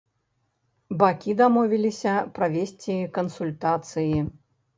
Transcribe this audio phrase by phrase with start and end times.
[1.01, 4.19] Бакі дамовіліся правесці кансультацыі.